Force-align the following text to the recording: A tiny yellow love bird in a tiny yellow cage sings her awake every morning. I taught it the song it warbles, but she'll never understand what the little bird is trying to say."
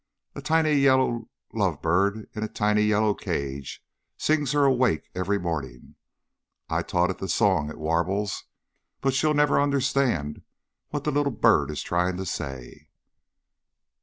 A 0.33 0.41
tiny 0.41 0.71
yellow 0.73 1.29
love 1.53 1.79
bird 1.79 2.27
in 2.33 2.43
a 2.43 2.47
tiny 2.47 2.81
yellow 2.81 3.13
cage 3.13 3.83
sings 4.17 4.51
her 4.53 4.63
awake 4.65 5.11
every 5.13 5.37
morning. 5.37 5.93
I 6.67 6.81
taught 6.81 7.11
it 7.11 7.19
the 7.19 7.29
song 7.29 7.69
it 7.69 7.77
warbles, 7.77 8.45
but 8.99 9.13
she'll 9.13 9.35
never 9.35 9.61
understand 9.61 10.41
what 10.89 11.03
the 11.03 11.11
little 11.11 11.31
bird 11.31 11.69
is 11.69 11.83
trying 11.83 12.17
to 12.17 12.25
say." 12.25 12.87